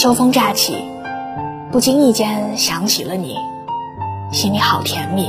[0.00, 0.76] 秋风乍起，
[1.70, 3.36] 不经意间想起了你，
[4.32, 5.28] 心里好甜蜜，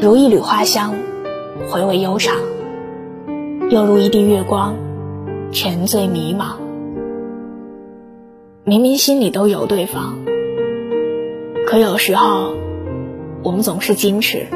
[0.00, 0.96] 如一缕花香，
[1.70, 2.34] 回味悠长；
[3.70, 4.74] 又如一地月光，
[5.52, 6.56] 沉醉迷茫。
[8.64, 10.16] 明明心里都有对方，
[11.68, 12.52] 可有时候
[13.44, 14.48] 我们总是矜持，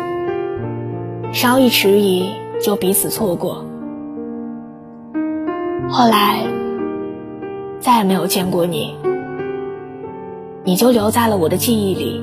[1.33, 2.29] 稍一迟疑
[2.61, 3.65] 就彼此错过。
[5.89, 6.43] 后来
[7.81, 8.95] 再也没有见过你，
[10.65, 12.23] 你就留在了我的记忆里，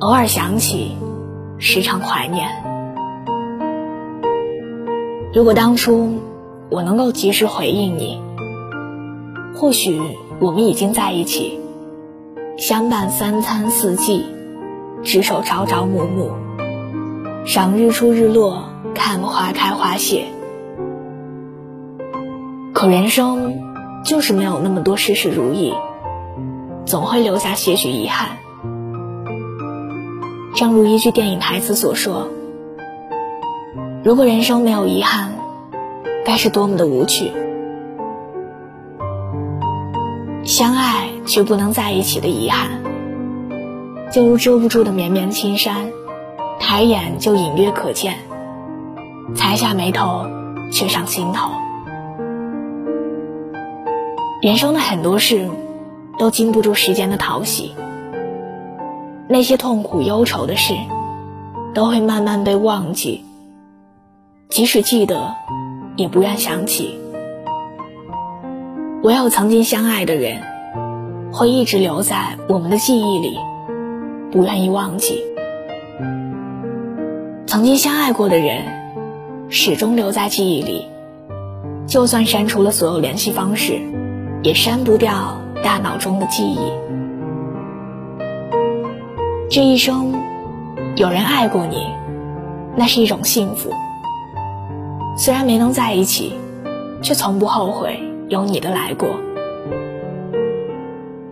[0.00, 0.96] 偶尔想起，
[1.58, 2.48] 时常怀念。
[5.34, 6.18] 如果当初
[6.70, 8.20] 我能够及时回应你，
[9.54, 10.00] 或许。
[10.40, 11.60] 我们已经在一起，
[12.56, 14.24] 相伴三餐四季，
[15.04, 16.32] 执手朝朝暮暮，
[17.44, 20.24] 赏日出日落，看花开花谢。
[22.72, 23.71] 可人生
[24.04, 25.72] 就是没有那么多事事如意，
[26.84, 28.38] 总会留下些许遗憾。
[30.54, 32.28] 正如一句电影台词所说
[34.04, 35.32] ：“如果人生没有遗憾，
[36.26, 37.32] 该是多么的无趣。”
[40.44, 42.82] 相爱却不能在一起的遗憾，
[44.12, 45.90] 就如遮不住的绵绵青山，
[46.58, 48.16] 抬眼就隐约可见，
[49.34, 50.26] 才下眉头
[50.72, 51.52] 却上心头。
[54.42, 55.48] 人生的很多事，
[56.18, 57.76] 都经不住时间的淘洗，
[59.28, 60.74] 那些痛苦忧愁的事，
[61.74, 63.24] 都会慢慢被忘记，
[64.48, 65.36] 即使记得，
[65.94, 66.98] 也不愿想起。
[69.04, 70.42] 唯有曾经相爱的人，
[71.32, 73.38] 会一直留在我们的记忆里，
[74.32, 75.22] 不愿意忘记。
[77.46, 78.64] 曾经相爱过的人，
[79.50, 80.88] 始终留在记忆里，
[81.86, 83.80] 就算删除了所有联系方式，
[84.42, 86.58] 也删不掉大脑中的记忆。
[89.50, 90.14] 这一生，
[90.96, 91.86] 有人爱过你，
[92.76, 93.70] 那是一种幸福。
[95.16, 96.32] 虽然没能在一起，
[97.02, 98.08] 却从不后悔。
[98.28, 99.10] 有你的来过，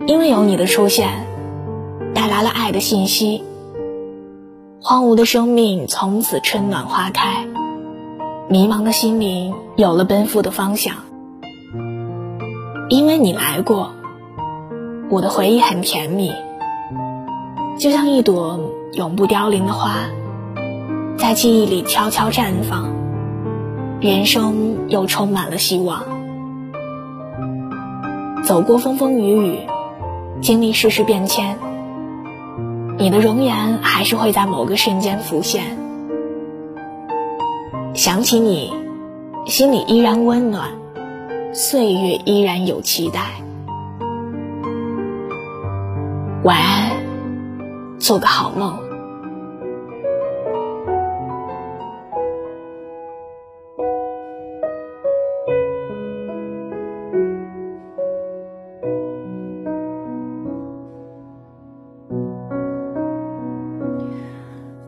[0.05, 1.25] 因为有你的出现，
[2.13, 3.43] 带来了爱的信息。
[4.79, 7.47] 荒芜的生命从此春暖花开，
[8.47, 10.93] 迷茫的心灵有了奔赴的方向。
[12.91, 13.93] 因为你来过，
[15.09, 16.29] 我的回忆很甜蜜，
[17.79, 18.59] 就像一朵
[18.91, 20.07] 永不凋零的花，
[21.17, 22.89] 在记忆里悄悄绽放，
[24.01, 26.03] 人生又充满了希望。
[28.43, 29.59] 走过风风雨雨，
[30.41, 31.57] 经历世事变迁，
[32.97, 35.77] 你的容颜还是会在某个瞬间浮现。
[37.93, 38.73] 想起你，
[39.45, 40.71] 心里依然温暖，
[41.53, 43.19] 岁月依然有期待。
[46.43, 46.91] 晚安，
[47.99, 48.79] 做个好梦。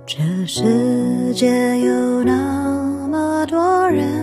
[0.06, 4.22] 这世界有那么多人，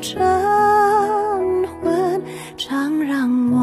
[0.00, 0.18] 晨
[1.82, 2.22] 昏，
[2.56, 3.58] 常让我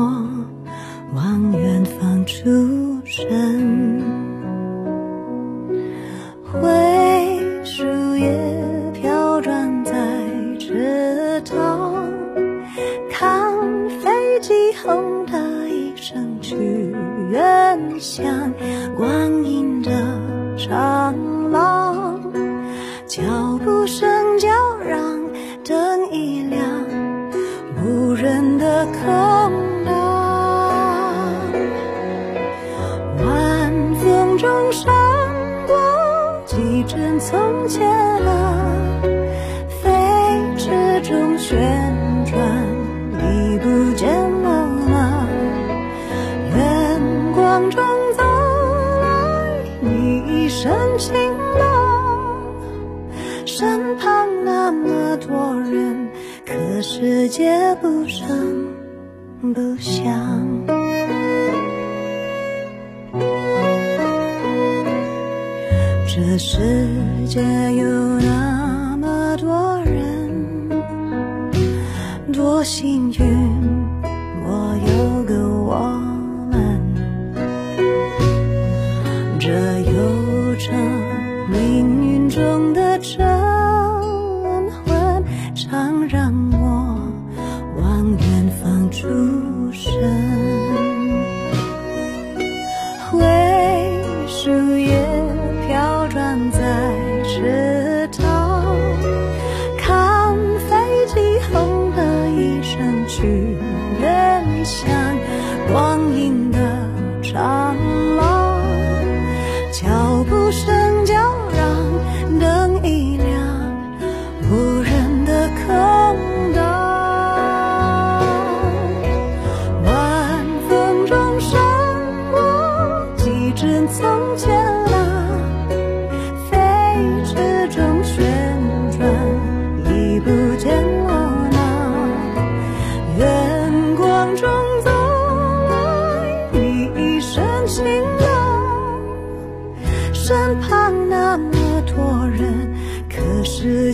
[1.13, 4.03] 往远方出神。
[6.51, 7.83] 灰树
[8.15, 9.93] 叶飘转在
[10.59, 11.93] 池塘。
[13.09, 13.53] 看
[14.01, 16.55] 飞机轰的一声去
[17.31, 18.51] 远乡，
[18.97, 19.91] 光阴的
[20.57, 21.04] 长
[29.05, 29.93] 风浪，
[33.23, 34.91] 晚风中闪
[35.67, 35.75] 过
[36.45, 38.65] 几帧从前啊，
[39.83, 39.91] 飞
[40.57, 40.71] 驰
[41.03, 41.55] 中旋
[42.25, 42.35] 转
[43.19, 44.09] 已不见
[44.41, 45.27] 了吗？
[46.55, 46.99] 远
[47.35, 47.83] 光中
[48.17, 51.13] 走来你一身轻
[51.53, 51.61] 薄，
[53.45, 56.09] 身旁那么多人，
[56.43, 58.74] 可世界不声。
[59.41, 60.65] 不想
[66.07, 66.59] 这世
[67.27, 67.41] 界
[67.75, 70.69] 有那么多人，
[72.33, 73.34] 多幸运。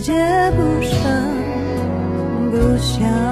[0.02, 0.12] 接
[0.56, 1.00] 不上，
[2.50, 3.31] 不想。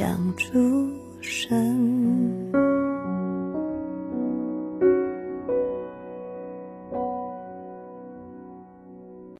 [0.00, 0.99] 相处。